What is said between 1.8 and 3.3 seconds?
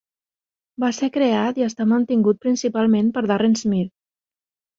mantingut principalment per